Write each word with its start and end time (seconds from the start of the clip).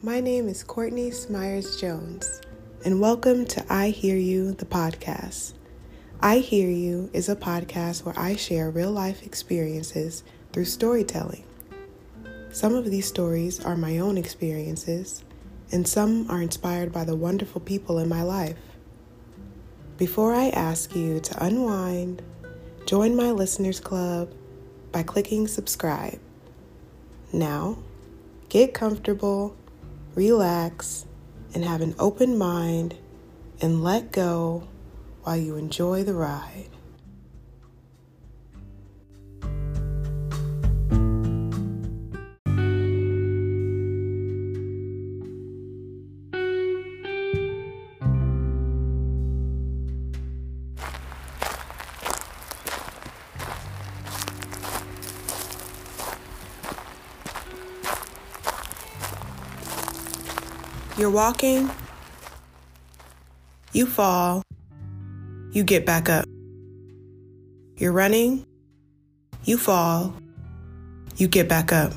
My 0.00 0.20
name 0.20 0.48
is 0.48 0.62
Kortni 0.62 1.12
Smyers 1.12 1.80
Jones, 1.80 2.40
and 2.84 3.00
welcome 3.00 3.44
to 3.46 3.64
I 3.68 3.88
Hear 3.88 4.16
You, 4.16 4.52
the 4.52 4.64
podcast. 4.64 5.54
I 6.20 6.38
Hear 6.38 6.70
You 6.70 7.10
is 7.12 7.28
a 7.28 7.34
podcast 7.34 8.04
where 8.04 8.16
I 8.16 8.36
share 8.36 8.70
real 8.70 8.92
life 8.92 9.26
experiences 9.26 10.22
through 10.52 10.66
storytelling. 10.66 11.42
Some 12.52 12.76
of 12.76 12.88
these 12.88 13.08
stories 13.08 13.58
are 13.64 13.74
my 13.74 13.98
own 13.98 14.16
experiences, 14.16 15.24
and 15.72 15.86
some 15.86 16.30
are 16.30 16.42
inspired 16.42 16.92
by 16.92 17.02
the 17.02 17.16
wonderful 17.16 17.60
people 17.60 17.98
in 17.98 18.08
my 18.08 18.22
life. 18.22 18.56
Before 19.96 20.32
I 20.32 20.50
ask 20.50 20.94
you 20.94 21.18
to 21.18 21.44
unwind, 21.44 22.22
join 22.86 23.16
my 23.16 23.32
listeners 23.32 23.80
club 23.80 24.32
by 24.92 25.02
clicking 25.02 25.48
subscribe. 25.48 26.20
Now, 27.32 27.78
get 28.48 28.74
comfortable, 28.74 29.56
relax, 30.14 31.06
and 31.54 31.64
have 31.64 31.80
an 31.80 31.94
open 31.98 32.36
mind 32.36 32.96
and 33.60 33.82
let 33.82 34.12
go 34.12 34.68
while 35.22 35.36
you 35.36 35.56
enjoy 35.56 36.04
the 36.04 36.14
ride. 36.14 36.68
You're 60.98 61.10
walking, 61.10 61.70
you 63.72 63.86
fall, 63.86 64.42
you 65.52 65.62
get 65.62 65.86
back 65.86 66.08
up. 66.08 66.24
You're 67.76 67.92
running, 67.92 68.44
you 69.44 69.58
fall, 69.58 70.12
you 71.16 71.28
get 71.28 71.48
back 71.48 71.72
up. 71.72 71.92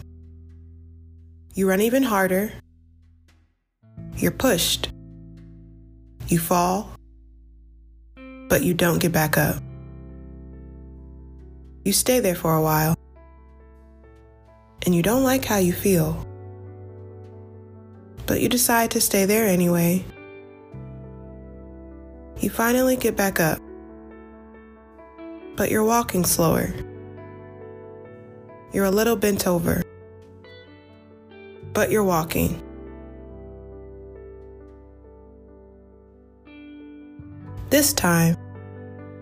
You 1.56 1.68
run 1.68 1.82
even 1.82 2.04
harder, 2.04 2.54
you're 4.18 4.30
pushed, 4.30 4.92
you 6.28 6.38
fall, 6.38 6.92
but 8.50 8.62
you 8.62 8.76
don't 8.76 9.00
get 9.00 9.12
back 9.12 9.36
up. 9.36 9.64
You 11.84 11.92
stay 11.92 12.20
there 12.20 12.36
for 12.36 12.54
a 12.54 12.62
while, 12.62 12.96
and 14.86 14.94
you 14.94 15.02
don't 15.02 15.24
like 15.24 15.44
how 15.44 15.58
you 15.58 15.74
feel 15.74 16.24
but 18.26 18.42
you 18.42 18.50
decide 18.50 18.92
to 18.92 19.02
stay 19.02 19.26
there 19.26 19.46
anyway. 19.46 20.04
You 22.40 22.50
finally 22.50 22.96
get 22.96 23.16
back 23.16 23.40
up, 23.40 23.60
but 25.56 25.70
you're 25.70 25.84
walking 25.84 26.26
slower. 26.26 26.74
You're 28.74 28.86
a 28.86 28.92
little 28.92 29.16
bent 29.16 29.48
over, 29.48 29.84
but 31.74 31.92
you're 31.92 32.04
walking. 32.04 32.62
This 37.70 37.94
time, 37.94 38.36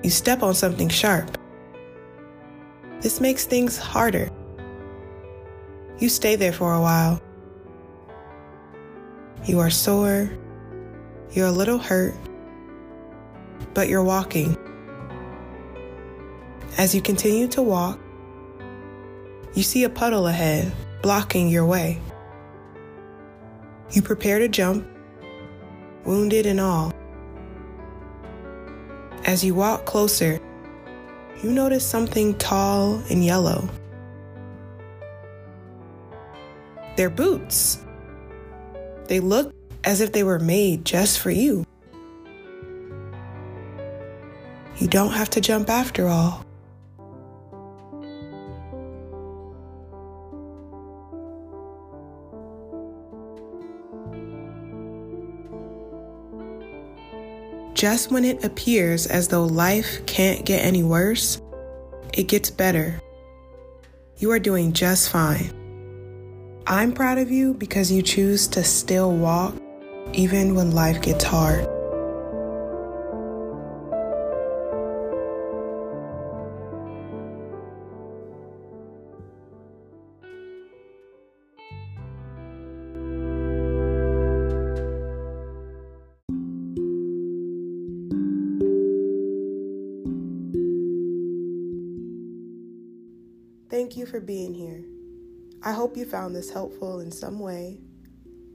you 0.04 0.10
step 0.10 0.42
on 0.42 0.54
something 0.54 0.90
sharp. 0.90 1.38
This 3.02 3.22
makes 3.22 3.46
things 3.46 3.78
harder. 3.78 4.30
You 6.00 6.10
stay 6.10 6.36
there 6.36 6.54
for 6.54 6.74
a 6.74 6.82
while 6.82 7.22
you 9.46 9.60
are 9.60 9.70
sore. 9.70 10.30
You're 11.32 11.48
a 11.48 11.52
little 11.52 11.78
hurt, 11.78 12.16
but 13.74 13.88
you're 13.88 14.04
walking. 14.04 14.58
As 16.78 16.96
you 16.96 17.02
continue 17.02 17.48
to 17.50 17.62
walk, 17.62 18.00
you 19.54 19.64
see 19.64 19.84
a 19.84 19.90
puddle 19.90 20.28
ahead, 20.28 20.72
blocking 21.02 21.50
your 21.50 21.66
way. 21.66 22.02
You 23.92 24.02
prepare 24.02 24.40
to 24.40 24.48
jump, 24.48 24.88
wounded 26.06 26.46
and 26.46 26.60
all. 26.60 26.94
As 29.26 29.44
you 29.44 29.54
walk 29.54 29.86
closer, 29.86 30.40
you 31.44 31.52
notice 31.52 31.86
something 31.86 32.38
tall 32.38 33.02
and 33.10 33.24
yellow. 33.24 33.70
They're 36.96 37.10
boots. 37.10 37.80
They 39.10 39.20
look 39.20 39.56
as 39.84 40.02
if 40.02 40.12
they 40.12 40.22
were 40.24 40.38
made 40.38 40.86
just 40.86 41.18
for 41.20 41.32
you. 41.32 41.66
You 44.78 44.88
don't 44.88 45.14
have 45.14 45.32
to 45.32 45.42
jump 45.42 45.68
after 45.68 46.08
all. 46.08 46.46
Just 57.74 58.12
when 58.12 58.24
it 58.24 58.44
appears 58.44 59.08
as 59.08 59.30
though 59.30 59.46
life 59.46 60.06
can't 60.06 60.46
get 60.46 60.64
any 60.64 60.84
worse, 60.84 61.42
it 62.14 62.28
gets 62.28 62.52
better. 62.52 63.02
You 64.18 64.30
are 64.32 64.40
doing 64.40 64.74
just 64.74 65.10
fine. 65.10 65.59
I'm 66.72 66.92
proud 66.92 67.18
of 67.18 67.32
you 67.32 67.56
because 67.56 67.92
you 67.92 68.04
choose 68.04 68.48
to 68.50 68.64
still 68.64 69.12
walk 69.12 69.56
even 70.14 70.54
when 70.54 70.70
life 70.70 71.02
gets 71.02 71.24
hard. 71.24 71.66
Thank 93.72 93.98
you 93.98 94.06
for 94.06 94.20
being 94.20 94.54
here. 94.54 94.89
I 95.62 95.74
hope 95.74 95.98
you 95.98 96.06
found 96.06 96.34
this 96.34 96.50
helpful 96.50 97.02
in 97.02 97.12
some 97.12 97.38
way. 97.38 97.80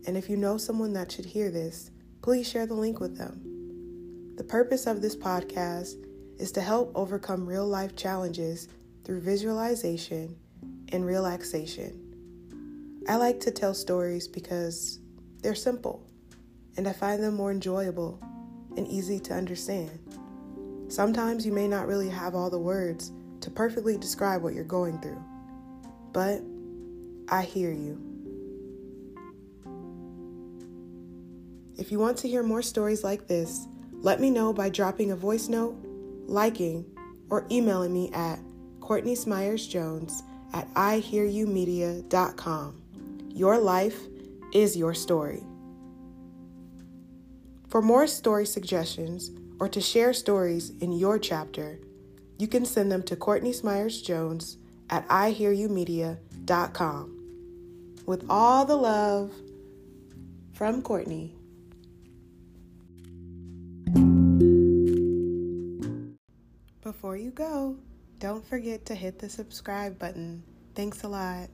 And 0.06 0.16
if 0.16 0.30
you 0.30 0.38
know 0.38 0.56
someone 0.56 0.94
that 0.94 1.12
should 1.12 1.26
hear 1.26 1.50
this, 1.50 1.90
please 2.22 2.48
share 2.48 2.66
the 2.66 2.74
link 2.74 2.98
with 2.98 3.18
them. 3.18 3.42
The 4.36 4.44
purpose 4.44 4.86
of 4.86 5.02
this 5.02 5.14
podcast 5.14 6.02
is 6.38 6.50
to 6.52 6.62
help 6.62 6.92
overcome 6.94 7.46
real 7.46 7.66
life 7.66 7.94
challenges 7.94 8.68
through 9.04 9.20
visualization 9.20 10.34
and 10.92 11.04
relaxation. 11.04 12.00
I 13.06 13.16
like 13.16 13.38
to 13.40 13.50
tell 13.50 13.74
stories 13.74 14.26
because 14.26 14.98
they're 15.42 15.54
simple 15.54 16.06
and 16.78 16.88
I 16.88 16.92
find 16.94 17.22
them 17.22 17.34
more 17.34 17.50
enjoyable 17.50 18.18
and 18.78 18.88
easy 18.88 19.20
to 19.20 19.34
understand. 19.34 19.98
Sometimes 20.88 21.44
you 21.44 21.52
may 21.52 21.68
not 21.68 21.86
really 21.86 22.08
have 22.08 22.34
all 22.34 22.48
the 22.48 22.58
words 22.58 23.12
to 23.42 23.50
perfectly 23.50 23.98
describe 23.98 24.42
what 24.42 24.54
you're 24.54 24.64
going 24.64 24.98
through, 25.00 25.22
but 26.12 26.40
I 27.28 27.42
hear 27.42 27.72
you. 27.72 28.14
If 31.76 31.90
you 31.90 31.98
want 31.98 32.18
to 32.18 32.28
hear 32.28 32.42
more 32.42 32.60
stories 32.62 33.02
like 33.02 33.26
this, 33.26 33.66
let 33.92 34.20
me 34.20 34.28
know 34.30 34.52
by 34.52 34.68
dropping 34.68 35.10
a 35.10 35.16
voice 35.16 35.48
note, 35.48 35.74
liking, 36.26 36.84
or 37.30 37.46
emailing 37.50 37.92
me 37.92 38.12
at 38.12 38.38
Kortni 38.80 39.16
Smyers 39.16 39.66
Jones 39.66 40.22
at 40.52 40.72
ihearyoumedia.com. 40.74 42.82
Your 43.30 43.58
life 43.58 43.98
is 44.52 44.76
your 44.76 44.94
story. 44.94 45.42
For 47.68 47.82
more 47.82 48.06
story 48.06 48.46
suggestions 48.46 49.32
or 49.58 49.68
to 49.68 49.80
share 49.80 50.12
stories 50.12 50.70
in 50.80 50.92
your 50.92 51.18
chapter, 51.18 51.80
you 52.38 52.46
can 52.46 52.64
send 52.64 52.92
them 52.92 53.02
to 53.04 53.16
Kortni 53.16 53.54
Smyers 53.54 54.00
Jones 54.00 54.58
at 54.90 55.08
ihearyoumedia.com. 55.08 57.13
With 58.06 58.26
all 58.28 58.64
the 58.64 58.76
love 58.76 59.32
from 60.52 60.82
Kortni. 60.82 61.30
Before 66.82 67.16
you 67.16 67.30
go, 67.30 67.76
don't 68.18 68.46
forget 68.46 68.84
to 68.86 68.94
hit 68.94 69.18
the 69.18 69.28
subscribe 69.28 69.98
button. 69.98 70.42
Thanks 70.74 71.02
a 71.02 71.08
lot. 71.08 71.48